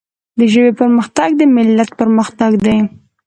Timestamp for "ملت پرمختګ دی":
1.55-2.77